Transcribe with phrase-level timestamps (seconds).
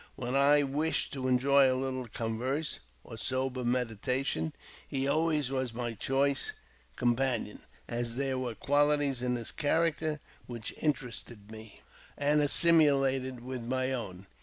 [0.15, 4.51] When I wished to enjoy a little converse or sober meditation,
[4.87, 6.55] he alw^ays was my chosen
[6.95, 11.81] companion, as there were qualities in his character which interested me
[12.17, 14.25] and assimilated with my own.